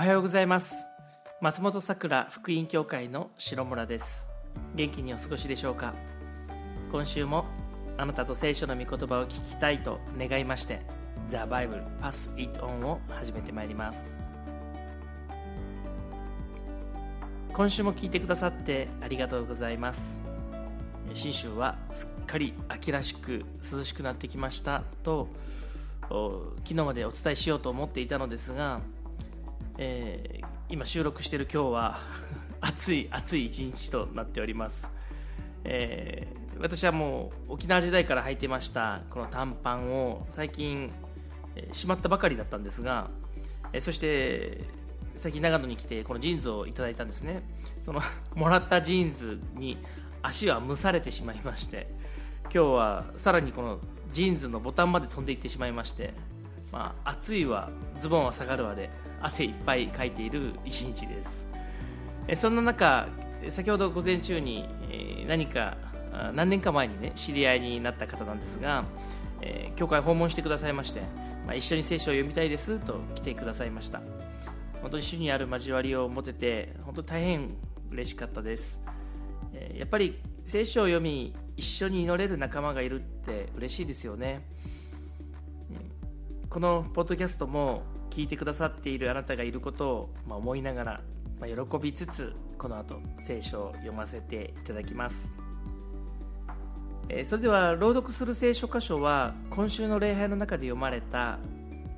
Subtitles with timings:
[0.00, 0.74] おはようございます。
[1.42, 4.26] 松本さくら福音教会の白村です。
[4.74, 5.94] 元気にお過ごしでしょうか？
[6.90, 7.44] 今週も
[7.98, 10.80] あなたと聖書の御言葉を聞きたいと願いまして
[11.28, 14.18] The Bible Pass It On を始めてまいります。
[17.52, 20.18] 今週も聞いてくださってありがとうございます。
[21.12, 25.28] 信州はすっかり秋らしく涼しくなってきましたと
[26.08, 28.80] 昨日までお伝えしようと思っていたのですが、
[29.82, 31.98] えー、今収録している今日は
[32.60, 34.90] 暑い暑い一日となっております、
[35.64, 40.92] えー、私はもう沖縄時代から履いてましたこの短パンを最近、
[41.56, 43.08] えー、しまったばかりだったんですが、
[43.72, 44.64] えー、そして
[45.14, 47.42] 最近長野に来てこのジーンズをいただいたんですね。
[47.80, 48.02] その
[48.36, 49.78] もらったジーンズに
[50.20, 51.88] 足は蒸されてしまいまして
[52.44, 53.78] 今日はさらにこの
[54.12, 56.12] ジーンズのボタンまで飛んでいってしまいまして、
[56.72, 61.46] まあ、暑いわズボンは下がるわで汗いっぱいかいている一日です。
[62.28, 63.08] えそんな中
[63.48, 65.76] 先ほど午前中に、え何か
[66.34, 68.84] 何年か前にね知り合いになった方なんですが、
[69.40, 71.00] え、教会訪問してくださいまして、
[71.46, 74.00] まあ、一緒に聖書を読みたいですと来てくださいました。
[74.82, 77.50] 本当に主にある交わりを持てて本当に大変
[77.90, 78.80] 嬉しかったです、
[79.54, 84.40] えやっぱり聖書を読み一緒に祈れる仲間がいるって嬉しいですよね。
[86.50, 91.00] このポッドキャストも聞いてくださっているあなたがいることを、ま思いながら、
[91.40, 95.30] ま喜びつつこの後聖書を読ませていただきます。
[97.24, 101.38] それでは朗読する聖書箇所は今週の礼拝の中で読まれた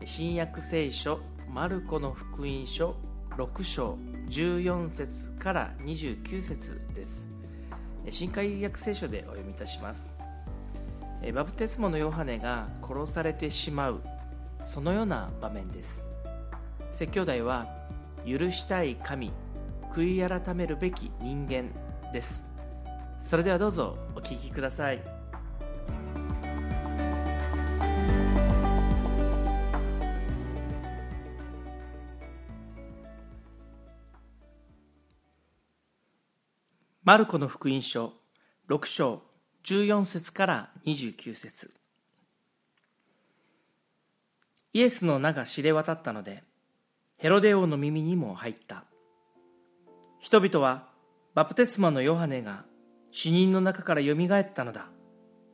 [0.05, 2.95] 新約聖書マルコの福音書
[3.31, 3.95] 6章
[4.29, 7.27] 14節から29節です。
[8.11, 10.13] 新海訳聖書でお読みいたします。
[11.33, 14.03] バプテスモのヨハネが殺されてしまう。
[14.65, 16.05] そのような場面です。
[16.93, 17.67] 説教題は
[18.27, 19.33] 許したい神
[19.93, 21.71] 悔い改めるべき人間
[22.13, 22.43] です。
[23.21, 25.03] それではどうぞお聞きください。
[37.05, 38.13] マルコの福音書
[38.69, 39.23] 6章
[39.65, 41.82] 14節から29節。
[44.75, 46.45] イエスの名が知れ渡ったので
[47.19, 48.85] ヘロデ王の耳にも入った。
[50.19, 50.89] 人々は
[51.35, 52.65] バプテスマのヨハネが
[53.11, 54.87] 死人の中からよみがえったのだ。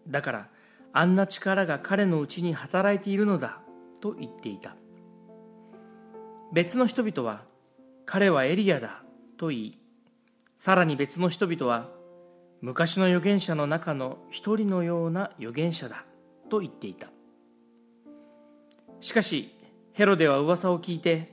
[0.06, 0.48] だから
[0.92, 3.60] あんな力が彼のうちに働いているのだ
[4.00, 4.76] と言っていた。
[6.52, 7.42] 別の人々は
[8.06, 9.02] 彼はエリアだ
[9.36, 9.78] と言い
[10.58, 11.88] さらに別の人々は
[12.62, 16.04] 昔の預言者の中の一人のような預言者だ
[16.48, 17.08] と言っていた。
[19.00, 19.50] しかし
[19.92, 21.32] ヘロデは噂を聞いて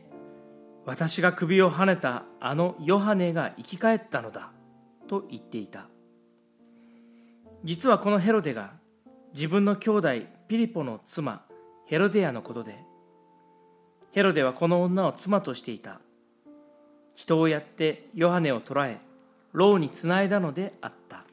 [0.85, 4.51] 私が首をはねたあのヨハネが生き返ったのだ
[5.07, 5.87] と言っていた。
[7.63, 8.73] 実はこのヘロデが
[9.33, 10.09] 自分の兄弟
[10.47, 11.43] ピリポの妻
[11.87, 12.77] ヘロデアのことで
[14.11, 15.99] ヘロデはこの女を妻としていた。
[17.15, 18.99] 人をやってヨハネを捕らえ
[19.53, 21.23] 牢につないだのであった。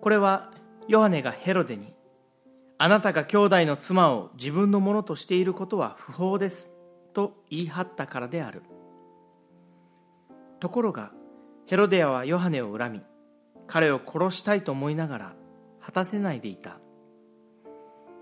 [0.00, 0.50] これは
[0.88, 1.94] ヨハネがヘロデに
[2.82, 6.70] あなたが兄弟の妻を自分のものとしていることは不法です。
[7.12, 8.62] と言い張ったからである。
[10.60, 11.10] ところが
[11.66, 13.02] ヘロデアはヨハネを恨み
[13.66, 15.32] 彼を殺したいと思いながら
[15.78, 16.78] 果たせないでいた。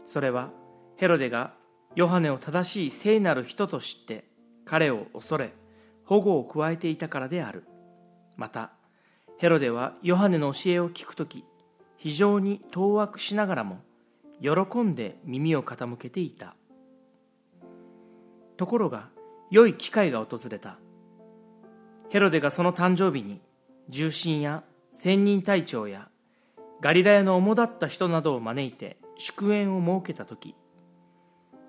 [0.09, 0.51] それは
[0.97, 1.53] ヘロデが
[1.95, 4.25] ヨハネを正しい聖なる人と知って
[4.65, 5.53] 彼を恐れ
[6.05, 7.63] 保護を加えていたからである。
[8.37, 8.73] また
[9.39, 11.45] ヘロデはヨハネの教えを聞くとき
[11.97, 13.87] 非常に当惑しながらも
[14.41, 16.55] 喜んで耳を傾けていた。
[18.57, 19.09] ところが
[19.51, 20.79] 良い機会が訪れた。
[22.11, 23.41] ヘロデがその誕生日に
[23.89, 26.09] 重臣や千人隊長や
[26.81, 30.55] ガリラヤの主だった人などを招いて祝宴を設けた時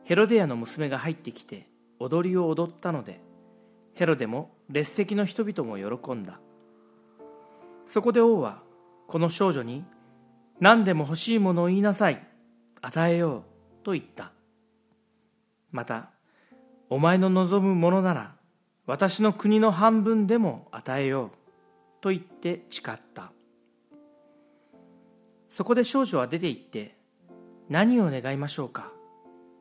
[0.06, 1.68] ヘロデヤの娘が入ってきて
[2.00, 3.22] 踊りを踊ったので
[3.94, 6.40] ヘロデも列席の人々も喜んだ。
[7.86, 8.62] そこで王は
[9.08, 9.84] この少女に
[10.60, 12.29] 何でも欲しいものを言いなさい。
[12.82, 13.44] 与えよう
[13.84, 14.32] と言った。
[15.72, 16.10] また
[16.90, 18.36] お前の望むものなら
[18.88, 21.30] 私の国の半分でも与えよう
[22.02, 23.32] と言って誓った。
[25.50, 26.96] そこで少女は出て行って
[27.70, 28.92] 何を願いましょうか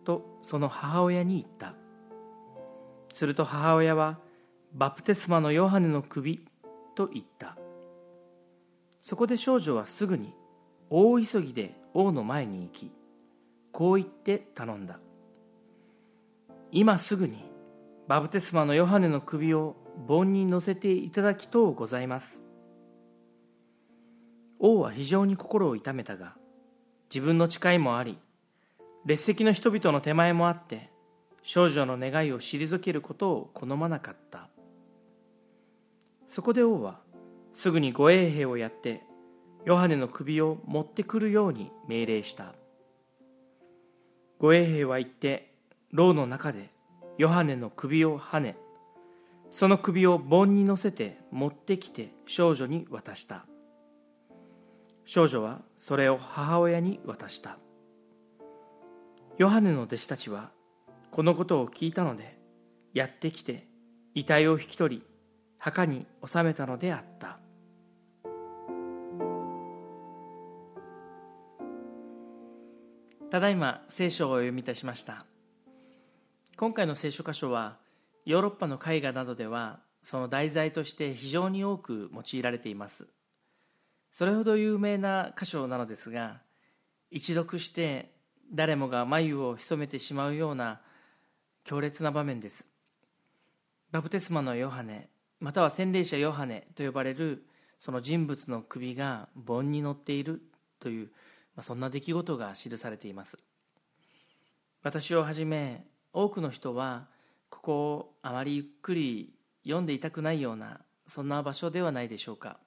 [0.04, 1.74] とその母親に言った。
[3.12, 4.18] すると母親は
[4.72, 6.46] バプテスマのヨハネの首
[6.94, 7.56] と言った。
[9.02, 10.34] そこで少女はすぐに
[10.90, 12.92] 大急ぎで王の前に行き
[13.78, 14.98] こう言って頼んだ。
[16.72, 17.44] 今すぐに
[18.08, 19.76] バプテスマのヨハネの首を
[20.08, 22.42] 盆に乗せていただきとうございます。
[24.58, 26.34] 王は非常に心を痛めたが
[27.08, 28.19] 自分の誓いもあり
[29.06, 30.90] 列席の人々の手前もあって
[31.44, 34.48] 少女の願いを退けることを好まなかった。
[36.26, 36.98] そこで王は
[37.54, 39.04] すぐに護衛兵をやって
[39.64, 42.57] ヨハネの首を持ってくるように命令した。
[44.38, 45.52] 護衛兵は行って
[45.93, 46.70] 牢の中で
[47.17, 48.56] ヨハネの首をはね
[49.50, 53.46] その首を盆に乗せて持ってきて少女に渡した。
[55.05, 57.58] 少女はそれを母親に渡した。
[59.38, 60.50] ヨハネの弟子たちは
[61.11, 62.38] このことを聞いたので
[62.93, 63.67] やってきて
[64.14, 65.02] 遺体を引き取り
[65.58, 67.38] 墓に納めたのであった。
[73.30, 75.26] ただいま聖書をお読みいたしました。
[76.56, 77.76] 今回の聖書箇所は
[78.25, 83.06] ヨーロッパの絵画などではその題材として非常に多く用いられています。
[84.12, 86.40] それほど有名な箇所なのですが
[87.10, 88.10] 一読して
[88.50, 90.80] 誰もが眉を潜めてしまうような
[91.64, 92.64] 強烈な場面です。
[93.92, 97.44] バプテスマのヨハネまたは洗礼者ヨハネと呼ばれる
[97.78, 100.40] その人物の首が盆に乗っている
[100.80, 101.10] という
[101.58, 103.37] ま、そんな出来事が記されています。
[104.84, 107.08] 私をはじめ多くの人は
[107.50, 109.34] ここをあまりゆっくり
[109.64, 112.58] 読んでいたくないようなそんな場所ではないでしょうか。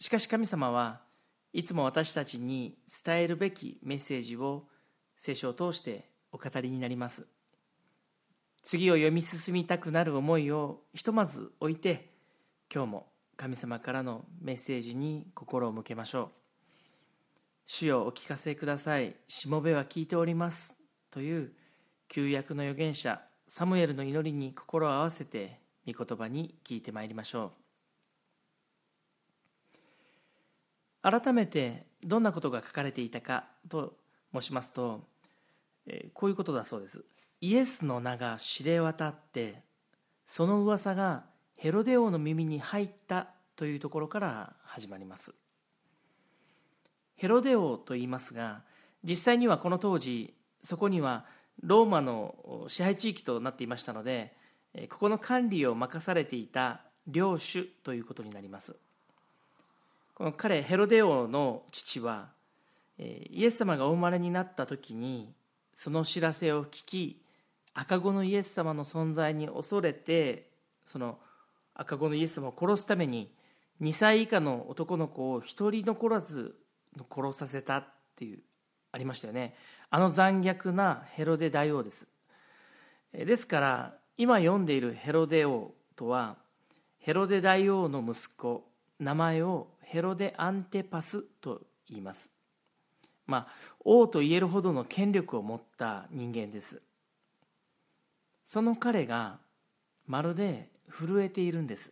[0.00, 1.00] しかし神様は
[1.52, 4.64] いつも私たちに伝えるべきメッセージを
[5.16, 7.28] 聖書を通してお語りになります。
[8.64, 12.10] 次を読み進みたくなる思いをひとまず置いて
[12.74, 13.06] 今日も
[13.36, 16.45] 神様からのメッセージに心を向けましょう。
[17.68, 19.16] 主よお聞かせください。
[19.26, 20.76] しもべは聞いております。
[21.10, 21.52] という
[22.06, 27.52] 旧約の預言者サムエルの祈りに心を合わせて御言葉に聞いてまいりましょ
[31.04, 31.10] う。
[31.10, 33.94] 改めてどんなことが書かれていたかと
[34.32, 35.02] 申しますと、
[35.88, 37.04] えこういうことだそうです。
[37.40, 39.62] イエスの名が知れ渡って
[40.28, 41.24] その噂が
[41.56, 43.26] ヘロデ王の耳に入った
[43.56, 45.34] というところから始まります。
[47.16, 48.62] ヘロデ王と言いますが
[49.04, 51.24] 実際にはこの当時そこには
[51.62, 54.32] ローマの支配地域となっていましたので
[54.90, 58.76] ここの管理を任されていた領主ということになります。
[60.14, 62.28] この彼ヘロデ王の父は
[62.98, 65.32] イエス様がお生まれになった時に
[65.74, 67.22] その知らせを聞き
[67.74, 70.48] 赤子のイエス様の存在に恐れて
[70.86, 71.18] その
[71.74, 73.30] 赤子のイエス様を殺すために
[73.82, 76.54] 2歳以下の男の子を一人残らず
[77.04, 77.84] 殺させたっ
[78.14, 78.38] ていう
[78.92, 79.54] ありましたよね。
[79.90, 82.06] あの残虐なヘロデ大王です。
[83.12, 86.36] ですから今読んでいるヘロデ王とは
[86.98, 92.30] ヘロデ大王の息子名前をヘロデ・アンテパスと言います。
[93.26, 93.48] まあ
[93.80, 96.80] 王と言えるほどの権力を持った人間です。
[98.46, 99.38] その彼が
[100.06, 101.90] まるで震えているんです、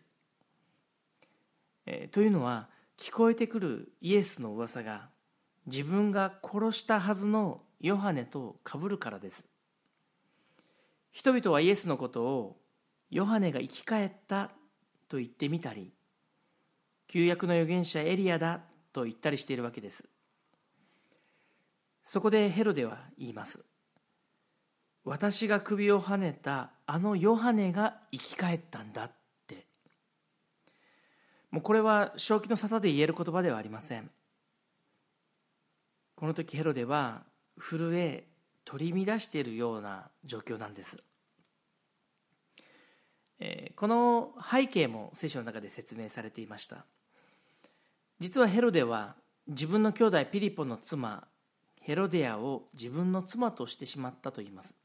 [1.85, 5.09] え、というのは聞こえてくるイエスの噂が
[5.65, 9.43] 自分が殺したはずのヨハネとかぶるからです。
[11.11, 12.57] 人々はイエスのことを
[13.09, 14.51] ヨハネが生き返った
[15.07, 15.93] と言ってみたり
[17.07, 20.03] 旧約の預言者エリアだと言ったりしているわけです。
[22.03, 23.63] そこでヘロデは言います。
[25.03, 29.11] 私が首をはねたあのヨハネが生き返ったんだ。
[31.55, 34.09] もうこれは正気の沙汰で言える言葉ではありません。
[36.17, 37.23] この時ヘロデは
[37.57, 38.25] 震え
[38.65, 40.97] 取り乱しているような状況なんです、
[43.39, 46.83] えこの背景も聖書の中で説明されていました。
[48.19, 49.15] 実はヘロデは
[49.47, 51.25] 自分の兄弟ピリポの妻
[51.79, 54.75] ヘロデアを自分の妻としてしまったと言います。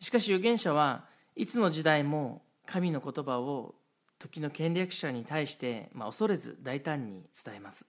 [0.00, 3.74] しかし預言者はいつの時代も神の言葉を
[4.18, 7.84] 時の権力者に対して、まあ、恐れず大胆に伝えます。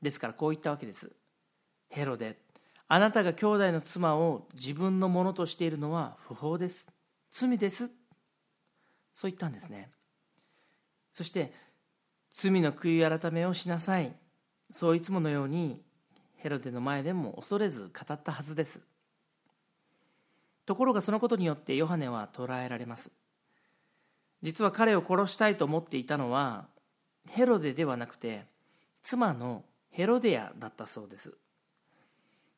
[0.00, 1.10] ですからこう言ったわけです。
[1.88, 2.38] ヘロデ
[2.88, 6.88] あなたが兄弟の妻を自分のものとしているのは不法です。
[7.32, 7.90] 罪です。
[9.14, 9.90] そう言ったんですね。
[11.12, 11.52] そして
[12.30, 14.14] 罪の悔い改めをしなさい。
[14.70, 15.80] そういつものように
[16.36, 18.80] ヘロデの前でも恐れず語ったはずです。
[20.66, 23.10] ところがそのことによってヨハネは捕らえられます。
[24.44, 26.66] 実は彼を殺したいと思っていたのは
[27.30, 28.44] ヘロデではなくて
[29.02, 31.32] 妻のヘロデアだったそうです。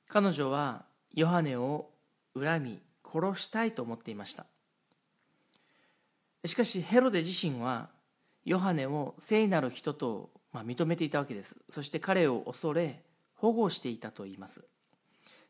[0.09, 1.89] 彼女はヨハネを
[2.37, 4.47] 恨み殺したいと思っていました。
[6.45, 7.89] しかしヘロデ自身は
[8.45, 11.57] ヨハネを聖なる人と認めていたわけです。
[11.71, 13.01] そして彼を恐れ
[13.37, 14.65] 保護していたと言います。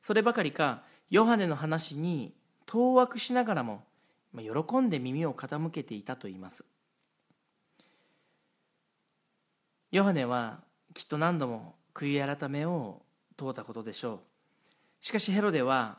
[0.02, 2.35] そればかりかヨハネの話に
[2.66, 3.85] 当惑しながらも
[4.35, 6.64] 喜んで耳を傾けていたと言います。
[9.90, 10.61] ヨハネは
[10.95, 13.02] きっと何度も悔い改めを
[13.37, 14.21] 問うたことでしょう。
[15.00, 15.99] しかしヘロデは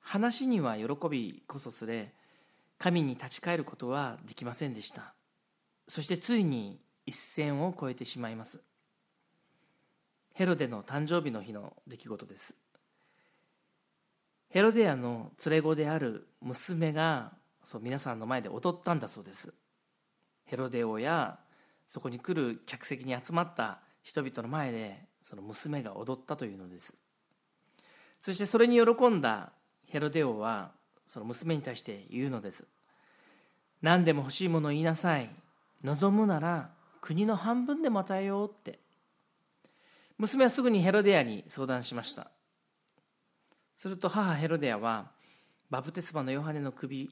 [0.00, 2.12] 話には喜びこそすれ
[2.78, 5.14] 神に立ち返ることはできませんでした。
[5.88, 8.60] そしてついに一線を越えてしまいます。
[10.34, 12.54] ヘロデの誕生日の日の出来事です。
[14.48, 17.32] ヘロデアの連れ子である娘が
[17.66, 19.52] そう皆さんの前で踊ったんだそうです。
[20.44, 21.36] ヘロデオや
[21.88, 26.94] そこに来る客席に集まった人々の前でその娘が踊ったというのです。
[28.20, 29.50] そしてそれに喜んだ
[29.88, 30.70] ヘロデオは
[31.08, 32.64] その娘に対して言うのです。
[33.82, 35.28] 何でも欲しいものを言いなさい。
[35.82, 36.70] 望むなら
[37.00, 38.78] 国の半分でも与えようって。
[40.18, 42.30] 娘はすぐにヘロデアに相談しました。
[43.76, 45.10] すると母ヘロデアは
[45.68, 47.10] バプテスマのヨハネの首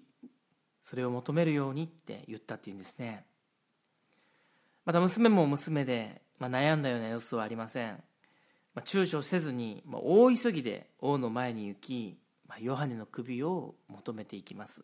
[0.84, 3.24] それを求めるようにって言ったっていうんですね。
[4.84, 7.92] また娘も娘で、まあ、悩んだような様子はありません、
[8.74, 14.82] まあ、躊躇せずに、まあ、大急ぎで王の前に行き、まあ、ヨハネの首を求めていきます。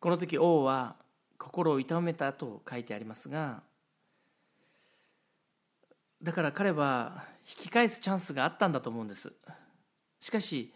[0.00, 0.96] この時王は
[1.38, 3.62] 心を痛めたと書いてありますが
[6.22, 9.32] だから彼は引き返すチャンスがあったんだと思うんです。
[10.18, 10.72] しかし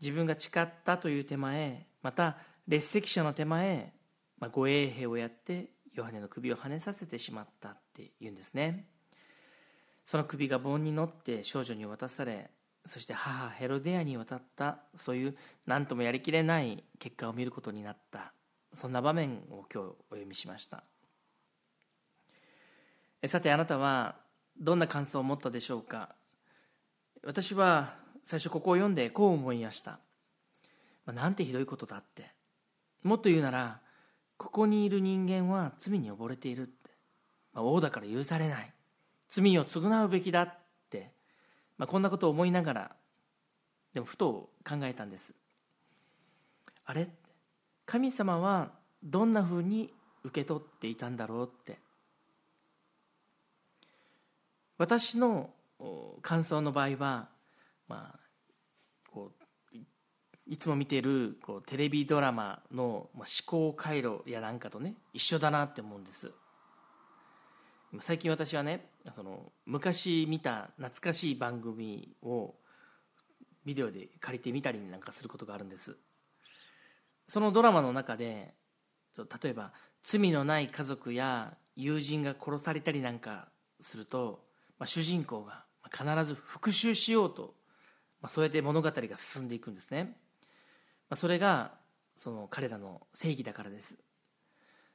[0.00, 2.36] 自分が誓ったという手前また
[2.68, 3.92] 列席者の手前、
[4.38, 8.86] まあ、護衛兵をやってヨハネの首をはねさせてしまったっていうんですね。
[10.04, 12.50] その首が盆に乗って少女に渡され
[12.84, 18.32] そして母ヘロデアに渡ったそういう何ともやりきれない結果を見ることになった。
[18.74, 20.82] そんな場面を今日お読みしました。
[23.28, 24.16] さてあなたは
[24.58, 26.14] どんな感想を持ったでしょうか？
[27.24, 30.00] 私は最初ここを読んでこう思いました、
[31.06, 32.30] まあ、なんてひどいことだって。
[33.02, 33.80] もっと言うなら
[34.36, 36.90] ここにいる人間は罪に溺れているって、
[37.52, 38.72] まあ、王だから許されない。
[39.30, 40.54] 罪を償うべきだっ
[40.90, 41.10] て、
[41.78, 42.90] まあ、こんなことを思いながら
[43.92, 45.34] でもふと考えたんです。
[46.84, 47.08] あれ？
[47.86, 48.70] 神様は
[49.02, 49.92] どんなふうに
[50.24, 51.78] 受け取っていたんだろうって。
[54.78, 55.50] 私の
[56.22, 57.28] 感想の場合は、
[57.88, 58.18] まあ、
[60.52, 66.30] いつも見てるこうテレビドラマの思考回路やなんかとね一緒だなって思うんです。
[68.00, 68.84] 最近私はね
[69.16, 72.54] その昔見た懐かしい番組を
[73.64, 75.96] ビデオで借りてみたりなんかすることがあるんです。
[77.26, 78.52] そのドラマの中で
[79.16, 83.48] 例えば罪のない家族や友人が殺されたりなんか
[83.80, 84.44] すると、
[84.78, 87.54] まあ、主人公が必ず復讐しようと、
[88.20, 90.18] まあ、そうやって物語が進んでいくんですね、
[91.12, 91.72] ま、それが
[92.16, 93.98] その彼らの正義だからです。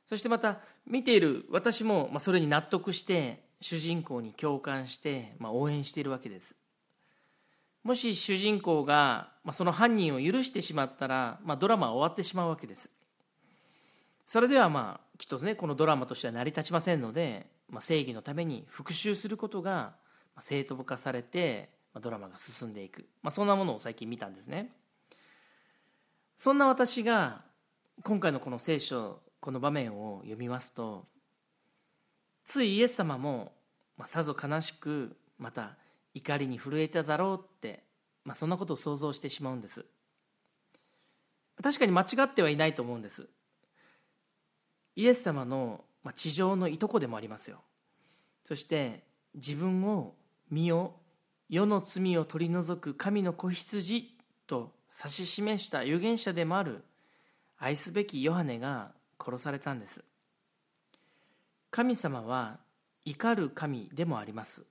[0.03, 6.55] そしてまた見ている私もそれに納得して主人公に共感して応援しているわけです。
[7.83, 12.89] もし主人公がその犯人を許してしまったら、ま、ドラマは終わってしまうわけです。
[14.25, 19.93] それではまあきっとねこのドラマとしては成り立ちませんので、ま、正義のために復讐することが
[20.39, 21.69] 正当化されて
[22.01, 24.71] ドラマが進んでいく、まあ、そんなものを最近見たんですね。
[26.37, 27.41] そんな私が
[28.03, 31.07] 今回のこの聖書この場面を読みますと
[32.45, 33.53] ついイエス様も、
[33.97, 35.75] まあ、さぞ悲しくまた
[36.13, 37.83] 怒りに震えただろうって、
[38.23, 39.83] まあ、そんなことを想像してしまうんです。
[41.61, 43.27] 確かに間違ってはいないと思うんです。
[44.95, 47.57] イエス様のまあ地上のいとこでもありますよ。
[48.43, 49.03] そして
[49.33, 50.13] 自分を
[50.51, 50.93] 身を
[51.49, 54.15] 世の罪を取り除く神の子羊
[54.45, 56.83] と指し示した預言者でもある
[57.59, 58.91] 愛すべきヨハネが
[59.23, 60.03] 殺されたんです。
[61.69, 62.57] 神様は
[63.05, 64.63] 怒る神でもあります。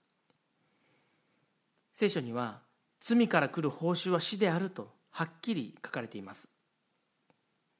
[1.95, 2.61] 聖書には
[3.00, 6.49] 罪から来る報酬は死であるとはっきり書かれています。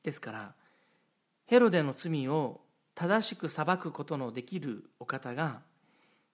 [0.02, 0.54] ですから
[1.46, 2.60] ヘロデの罪を
[2.94, 5.60] 正しく裁くことのできるお方が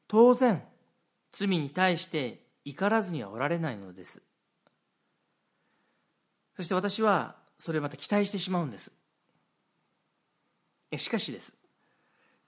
[0.09, 0.63] 当然
[1.33, 4.23] 罪に対して怒らずにはおられないのです。
[6.57, 8.91] そして私はそれをまた期待してしまうんです。
[10.97, 11.53] しかしです。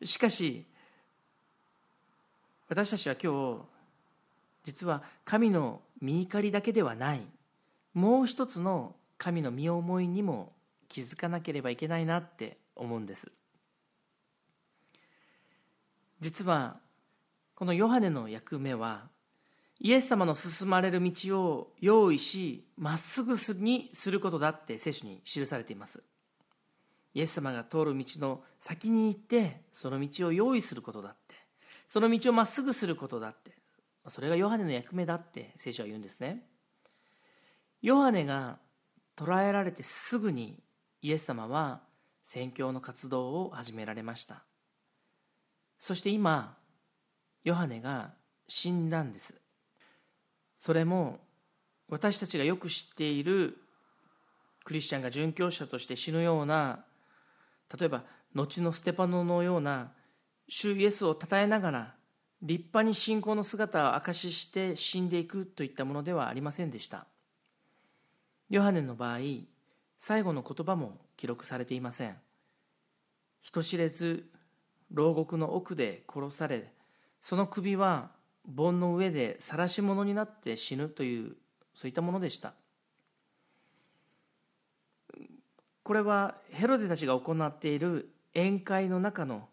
[0.02, 0.66] しかし
[2.68, 3.60] 私たちは今日
[4.64, 7.20] 実は神の見怒りだけではない。
[7.92, 10.52] もう一つの神の身思いにも
[10.88, 13.30] 気づかなければいけないなって思うんです。
[16.20, 16.76] 実は
[17.54, 19.02] このヨハネの役目は
[19.84, 26.02] イエス様の進まれる道を用意しまっすぐにすることだって聖書に記されています。
[27.12, 31.34] イエス様が通る道の先に行ってその道を用意することだって。
[31.86, 33.52] その道をまっすぐすることだって。
[34.08, 36.46] それがヨハネの役目だって聖書は言うんですね。
[37.82, 38.56] ヨハネが
[39.16, 40.62] 捕らえられてすぐに
[41.02, 41.82] イエス様は
[42.22, 44.44] 宣教の活動を始められました。
[45.78, 46.56] そして今
[47.44, 48.14] ヨハネが
[48.48, 49.43] 死んだんです。
[50.64, 51.18] それも
[51.90, 53.58] 私たちがよく知っている
[54.64, 56.86] クリスチャンが殉教者として死ぬような
[57.78, 59.92] 例えば後のステパノのような
[60.48, 61.94] 主イエスを称えながら
[62.40, 67.04] 立派に信仰の姿を証しして死んでいくといったものではありませんでした。
[68.48, 69.18] ヨハネの場合
[69.98, 72.16] 最後の言葉も記録されていません。
[73.42, 74.24] 人知れず
[74.90, 76.72] 牢獄の奥で殺され
[77.20, 78.13] その首は
[78.46, 81.36] 盆の上で晒し者になって死ぬという
[81.74, 82.54] そういったものでした。
[85.82, 89.48] これはヘロデたちが行っている宴会の中の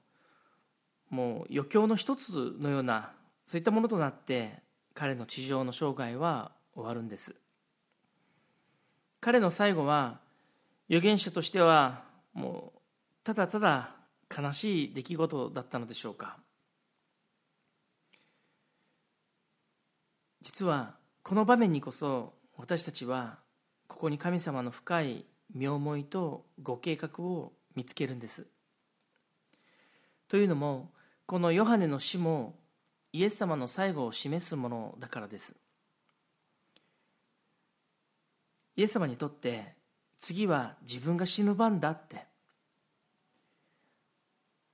[1.10, 3.12] もう余興の一つのような
[3.46, 4.62] そういったものとなって
[4.94, 7.36] 彼の地上の生涯は終わるんです。
[9.20, 10.20] 彼の最後は
[10.90, 12.80] 預言者としてはもう
[13.24, 13.96] ただただ
[14.36, 16.38] 悲しい出来事だったのでしょうか。
[20.52, 23.40] 実はこの場面にこそ私たちは
[23.88, 28.46] ここに神様の深い身思いとご計画を見つけるんです。
[30.28, 30.92] というのも
[31.26, 32.60] このヨハネの死も
[33.14, 35.56] イエス様の最後を示すものだからです。
[38.76, 39.74] イエス様にとって
[40.20, 42.26] 次は自分が死ぬ番だって。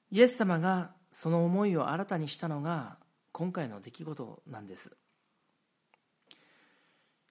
[0.09, 2.97] イエス様がその思いを新たにしたのが
[3.31, 4.97] 今回の出来事なんです。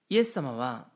[0.09, 0.87] イエス様は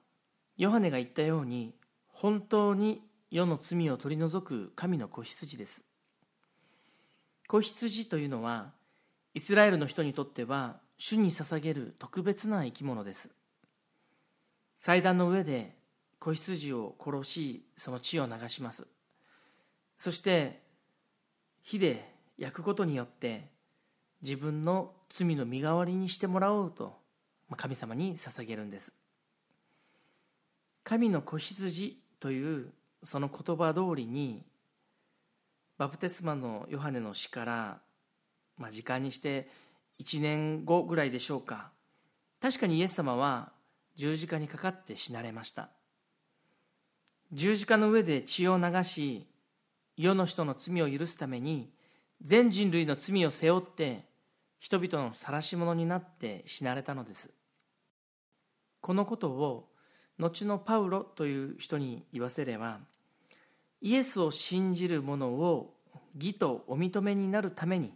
[0.58, 1.76] ヨハネが言ったように
[2.08, 5.84] 本当に世の罪を取り除く神の子羊です。
[7.48, 8.72] 子羊というのは
[9.34, 13.30] イスラエルの人にとっては主に捧げる特別な生き物です。
[14.78, 15.76] 祭壇の上で
[16.20, 18.88] 子羊を殺しその血を流します。
[19.98, 20.62] そして
[21.64, 23.50] 火で焼くことによって
[24.22, 26.98] 自分の罪の身代わりにしてもらおうと
[27.58, 28.94] 神様に捧げるんです。
[30.84, 32.72] 神の子羊という
[33.04, 34.44] その言葉通りに
[35.78, 37.82] バプテスマのヨハネの死から、
[38.58, 39.50] まあ、時間にして
[40.00, 41.72] 1年後ぐらいでしょうか。
[42.40, 43.52] 確かにイエス様は
[43.96, 45.70] 十字架にかかって死なれました。
[47.32, 49.28] 十字架の上で血を流し
[49.98, 51.72] 世の人の罪を許すために
[52.22, 54.06] 全人類の罪を背負って
[54.60, 57.30] 人々の晒し者になって死なれたのです。
[58.82, 59.71] このことを
[60.22, 62.80] 後のパウロという人に言わせれば
[63.82, 65.74] イエスを信じる者を
[66.16, 67.92] 義とお認めになるために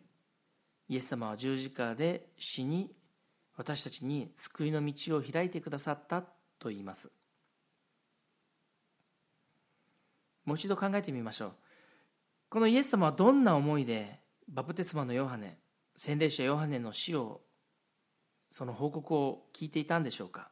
[0.90, 2.92] イエス様は十字架で死に
[3.56, 6.24] 私たちに救いの道を開いてくださった
[6.60, 7.10] と言います。
[10.46, 11.52] もう一度考えてみましょう。
[12.50, 15.58] このイエス様はどんな思いでバプテスマのヨハネ
[15.96, 17.42] 洗礼者ヨハネの死を
[18.52, 20.50] その報告を聞いていたんでしょうか？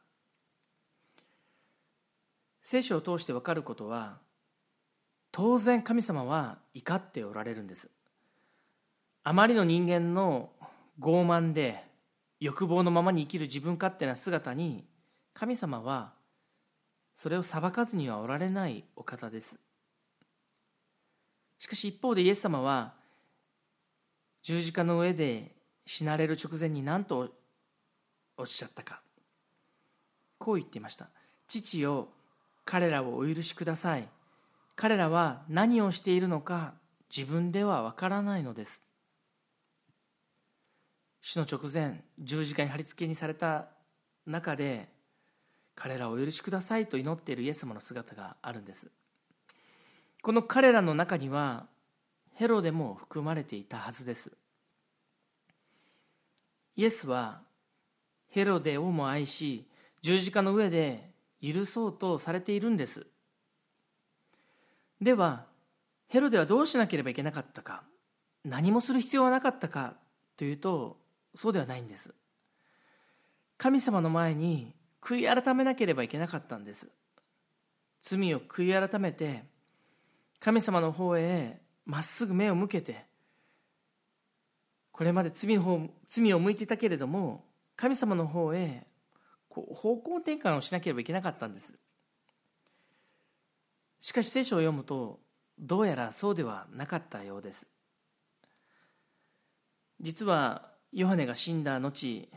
[2.64, 4.16] 聖書を通して分かることは
[5.30, 7.88] 当然神様は怒っておられるんです。
[9.22, 10.50] あまりの人間の
[11.00, 11.84] 傲慢で
[12.40, 14.84] 欲望のままに生きる自分勝手な姿に
[15.34, 16.12] 神様は
[17.16, 19.58] それを裁かずにはおられないお方です。
[21.58, 22.94] しかし一方でイエス様は
[24.42, 25.52] 十字架の上で
[25.86, 27.30] 死なれる直前に何と
[28.36, 29.00] おっしゃったか。
[30.38, 31.08] こう言っていました。
[31.46, 32.08] 父よ
[32.64, 34.08] 彼らをお許しください。
[34.76, 36.74] 彼らは何をしているのか
[37.14, 38.84] 自分ではわからないのです。
[41.20, 43.68] 死の直前十字架に貼り付けにされた
[44.26, 44.88] 中で
[45.74, 48.90] 彼らをお許しくださいと祈っているイエス様の姿があるんです。
[50.22, 51.66] この彼らの中には
[52.34, 54.32] ヘロデも含まれていたはずです。
[56.76, 57.40] イエスは
[58.28, 59.66] ヘロデをも愛し
[60.02, 61.13] 十字架の上で
[61.52, 63.06] 許そうとされているんです。
[65.00, 65.46] では
[66.08, 67.82] ヘロデはどうしなければいけなかったか
[68.44, 69.94] 何もする必要はなかったか
[70.36, 70.96] というと
[71.34, 72.14] そうではないんです。
[73.58, 76.88] 神様の前に悔い改めなければいけなかったんです。
[78.00, 79.44] 罪を悔い改めて
[80.40, 83.06] 神様の方へまっすぐ目を向けて
[84.92, 87.44] これまで罪の方罪を向いていたけれども
[87.76, 88.86] 神様の方へ
[89.54, 91.74] こう方向転換をしなければいけなかったんです。
[94.00, 95.20] しかし聖書を読むと
[95.58, 97.68] どうやらそうではなかったようです。
[100.00, 102.28] 実はヨハネが死んだ後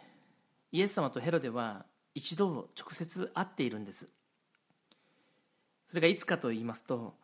[0.71, 4.07] イエス様とヘロデは一度直接会っているんです。
[5.87, 7.15] それがいつかと言いますと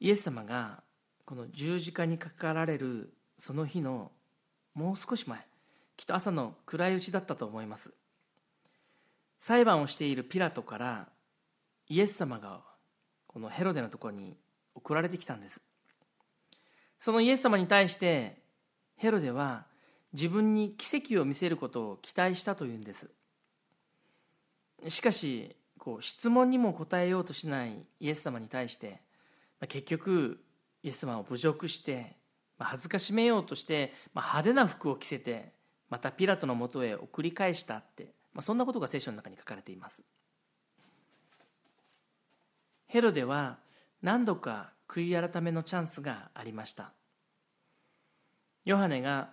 [0.00, 0.82] イエス様が
[1.24, 4.10] この十字架にかかられるその日の
[4.74, 5.38] もう少し前
[5.96, 7.92] きっと朝の暗いうちだったと思います。
[9.38, 11.08] 裁判をしているピラトから
[11.88, 12.60] イエス様が
[13.26, 14.36] このヘロデのところに
[14.74, 15.60] 送られてきたんです。
[16.98, 18.38] そのイエス様に対して
[18.96, 19.66] ヘロデは
[20.12, 23.10] 自分に奇跡を見せることを期待したというんです。
[24.88, 29.00] しかしこう質問にも答えようとしないイエス様に対して
[29.68, 30.40] 結局
[30.82, 32.16] イエス様を侮辱して
[32.58, 35.52] 恥ずかしめようとして派手な服を着せて
[35.88, 40.02] またピラトのもとへ送り返したってまあそんなことが聖書の中に書かれています。
[42.86, 43.56] ヘロデは
[44.02, 46.92] 何度か悔い改めのチャンスがありました。
[48.66, 49.30] ヨハネが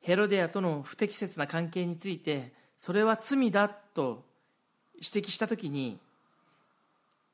[0.00, 4.26] ヘロデアとの不適切な関係についてそれは罪だと
[4.94, 5.98] 指摘した時に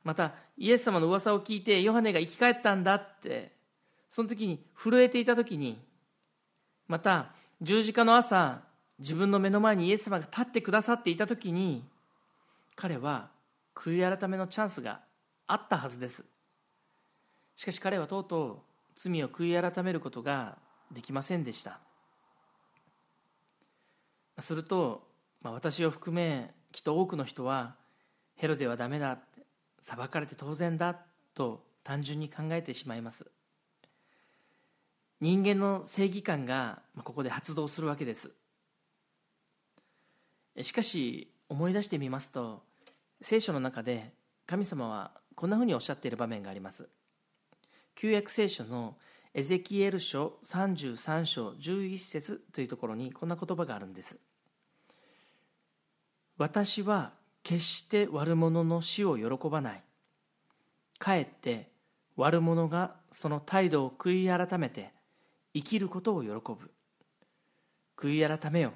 [0.05, 3.51] またイエス様の噂を聞いてヨハネが生き返ったんだって
[4.09, 5.79] その時に震えていた時に
[6.87, 8.68] また十字架の朝
[8.99, 11.85] 自分の目の前にイエス様が立ってくださっていた時に
[12.75, 13.29] 彼は
[13.75, 15.01] 悔い改めのチャンスが
[15.47, 16.25] あったはずです。
[17.57, 18.57] しかし彼はとうとう
[18.97, 20.59] 罪を悔い改めることが
[20.93, 21.79] できませんでした。
[24.41, 25.03] すると、
[25.43, 27.75] まあ、私を含めきっと多くの人は
[28.37, 29.19] ヘロデはダメだ
[29.83, 30.97] 裁かれて当然だ
[31.35, 33.27] と単純に考えてしまいます。
[35.21, 38.31] 人間の正義感がここで発動するわけです。
[40.63, 42.63] しかし思い出してみますと
[43.21, 44.13] 聖書の中で
[44.47, 46.89] 神様はこんなふうにおっしゃっている場面があります。
[47.95, 48.97] 旧約聖書の
[49.35, 54.17] エゼキエル書33章11節というところにこんな言葉があるんです。
[56.39, 59.83] 私は決して悪者の死を喜ばない。
[60.99, 61.71] かえって
[62.17, 64.93] 悪者がその態度を悔い改めて
[65.55, 66.71] 生きることを喜ぶ。
[67.97, 68.73] 悔い改めよ。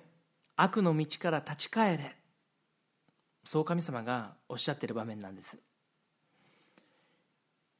[0.62, 2.16] 悪の道から立ち返れ。
[3.44, 5.58] そう神様がおっしゃっている場面なんです。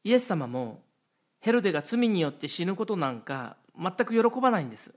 [0.03, 0.83] イエス様も
[1.39, 4.93] ヘロデが罪によって死ぬことなんか全く喜ばないんです。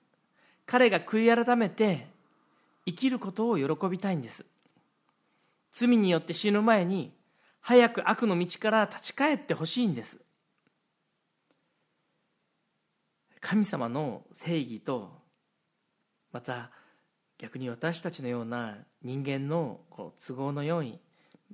[0.65, 2.07] 彼が悔い改めて
[2.87, 4.43] 生きることを喜びたいんです。
[5.71, 7.11] 罪によって死ぬ前に
[7.61, 10.17] 早く悪の道から立ち返ってほしいんです。
[13.41, 15.21] 神様の正義と
[16.31, 16.71] また
[17.37, 20.99] 逆に私たちのような人間のこう都合のよい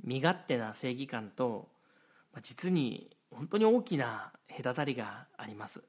[0.04, 1.70] 身勝手な正義感と
[2.42, 5.82] 実に本当に大きな隔たりがあります。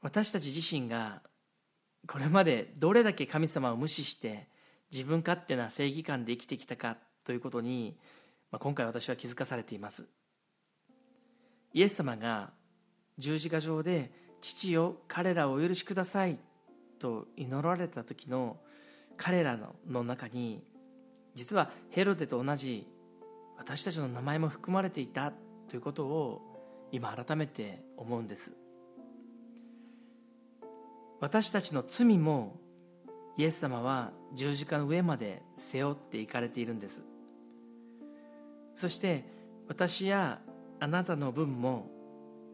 [0.00, 1.22] 私たち自身が
[2.06, 4.48] これまでどれだけ神様を無視して
[4.90, 7.98] 自分勝手な正義感で生きてきたかということに、
[8.50, 10.04] まあ、今回私は気づかされています。
[11.74, 12.50] イエス様が
[13.18, 16.38] 十字架上で「父よ彼らをお許しください」
[16.98, 18.58] と祈られた時の
[19.16, 19.58] 彼ら
[19.88, 20.62] の中に
[21.34, 22.86] 実はヘロデと同じ
[23.56, 25.32] 私たちの名前も含まれていた
[25.68, 26.42] ということを
[26.92, 28.52] 今改めて思うんです。
[31.20, 32.56] 私たちの罪も
[33.36, 37.02] イエス様は十字架の上まで背負っていかれているんです。
[38.74, 39.24] そして
[39.66, 40.40] 私や
[40.80, 41.90] あなたの分も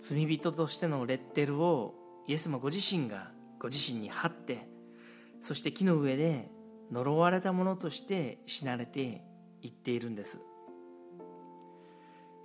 [0.00, 1.94] 罪人としてのレッテルを
[2.26, 3.30] イエス様ご自身が
[3.64, 4.68] ご自身に貼って
[5.40, 6.50] そして木の上で
[6.92, 9.22] 呪われたものとして死なれて
[9.62, 10.38] いっているんです。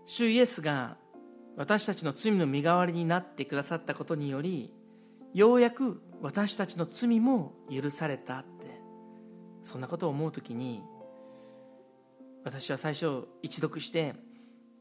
[0.06, 0.96] 主イエスが
[1.58, 4.74] 私たちの罪の身代わりになってくださったことにより
[5.34, 8.80] ようやく私たちの罪も許されたって
[9.62, 10.82] そんなことを思う時に
[12.46, 14.16] 私は最初一読して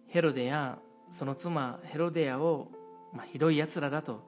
[0.07, 0.79] ヘロデや
[1.11, 2.71] その妻ヘロデアを、
[3.13, 4.28] まあ、ひどいやつらだと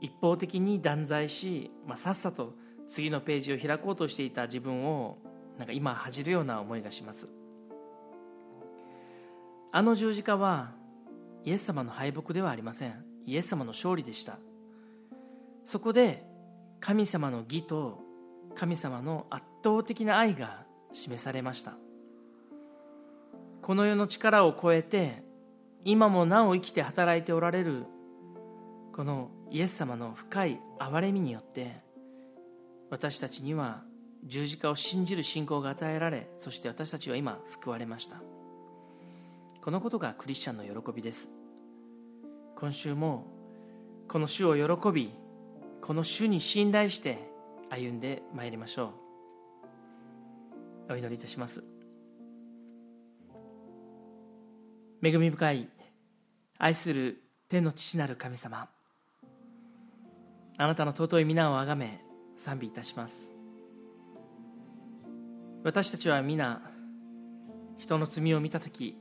[0.00, 2.54] 一方的に断罪し、まあ、さっさと
[2.88, 5.18] 次のページを開こうとしていた自分を
[5.58, 7.28] なんか今恥じるような思いがします。
[9.72, 10.72] あの十字架は
[11.44, 13.04] イエス様の敗北ではありません。
[13.26, 14.38] イエス様の勝利でした。
[15.64, 16.24] そこで
[16.80, 18.00] 神様の義と
[18.54, 21.74] 神様の圧倒的な愛が示されました。
[23.62, 25.22] この世の力を超えて
[25.84, 27.84] 今もなお生きて働いておられる
[28.92, 31.80] このイエス様の深い憐れみによって
[32.88, 33.82] 私たちには
[34.24, 38.16] 十字架を信じる信仰が与えられそして私たちは今救われました。
[39.62, 41.28] このことがクリスチャンの喜びです。
[42.56, 43.26] 今週も
[44.08, 45.10] この主を喜び
[45.82, 47.18] この主に信頼して
[47.70, 48.92] 歩んでまいりましょ
[50.88, 50.92] う。
[50.92, 51.64] お祈りいたします。
[55.02, 55.68] 恵み深い
[56.58, 58.68] 愛する天の父なる神様
[60.60, 62.04] あなたの尊い皆をあがめ
[62.36, 63.32] 賛美いたします。
[65.64, 66.60] 私たちは皆
[67.78, 68.94] 人の罪を見た時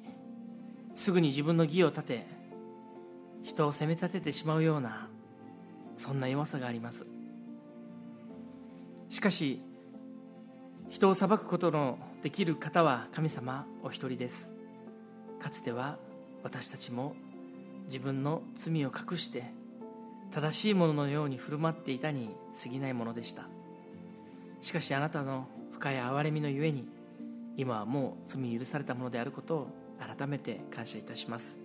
[0.95, 2.27] すぐに自分の義を立て
[3.43, 5.09] 人を責め立ててしまうような
[5.97, 7.05] そんな弱さがあります。
[9.09, 9.61] しかし
[10.87, 14.49] 人を裁くことのできる方は神様お一人です。
[15.41, 15.97] かつては
[16.41, 17.17] 私たちも
[17.87, 19.58] 自分の罪を隠して
[20.31, 23.47] 正しいもののように振る舞っていたに過ぎないものでした。
[24.61, 26.87] しかしあなたの深い憐れみのゆえに
[27.57, 29.67] 今はもう罪許されたものであることを
[29.99, 31.59] 改めて感謝いたします。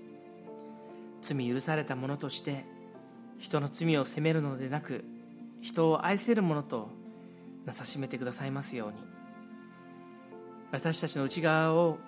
[1.23, 2.65] 罪許されたものとして
[3.39, 5.05] 人の罪を責めるのでなく
[5.61, 6.89] 人を愛せるものと
[7.65, 8.97] なさしめてくださいますように。
[10.73, 11.99] 私たちの内側を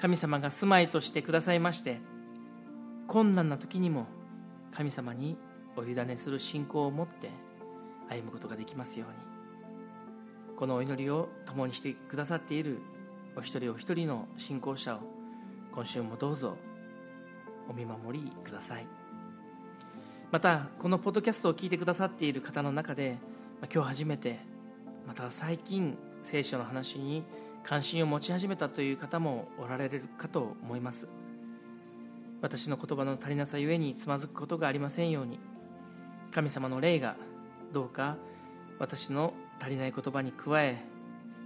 [0.00, 2.00] 神様が住まいとしてくださいまして
[3.08, 4.06] 困難な時にも
[4.72, 5.36] 神様に
[5.76, 7.30] お委ねする信仰を持って
[8.08, 9.34] 歩むことができますように。
[10.56, 12.78] このお祈りを共にしてくださっている
[13.36, 15.00] お一人お一人の信仰者を
[15.74, 16.56] 今週もどうぞ
[17.68, 18.86] お見守りください。
[20.30, 23.18] またこのポッドキャストを聞いてくださっている方の中で
[23.72, 24.38] 今日初めて
[25.06, 27.24] また最近聖書の話に
[27.62, 31.08] 関心を持ち始めたという方もおられるかと思います。
[32.42, 35.38] 私の言葉の足りなさゆえにつまずくことがありませんように
[36.34, 37.14] 神様の霊が
[37.72, 38.16] どうか
[38.80, 40.82] 私の足りない言葉に加え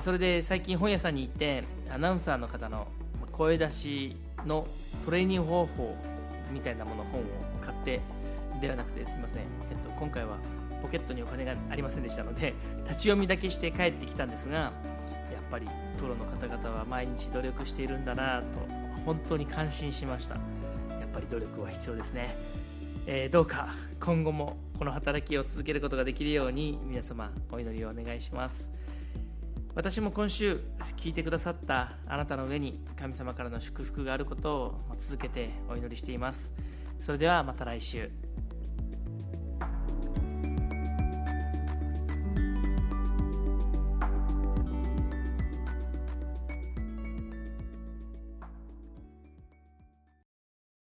[0.00, 2.86] それで最近本屋さんに行ってアナウンサーの方の
[3.32, 4.66] 声出しの
[5.04, 5.96] トレーニング方法
[6.52, 7.24] みたいなもの本を
[7.60, 8.00] 買って
[8.60, 10.38] ではなくてすみません、えっと、今回は
[10.82, 15.66] ポケットにお金がありませんでしたので立ち読みだけして帰ってきたんですがやっぱり
[15.98, 18.46] プロの方々は毎日努力しているんだなと
[19.04, 20.40] 本当に感心しましたや
[21.06, 22.36] っぱり努力は必要ですね、
[23.06, 28.70] えー、どうか今後もこの働きを続けることができるように皆様お祈りをお願いします
[29.78, 30.58] 私も今週
[30.96, 36.52] 聞いてくださったあなたの上に神様からの祝福があることを続けてお祈りしています。
[37.00, 38.10] それではまた来週。